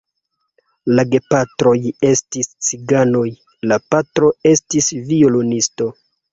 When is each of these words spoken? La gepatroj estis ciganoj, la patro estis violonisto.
La 0.99 1.03
gepatroj 1.11 1.73
estis 2.09 2.51
ciganoj, 2.71 3.23
la 3.73 3.81
patro 3.91 4.33
estis 4.57 4.93
violonisto. 5.15 5.95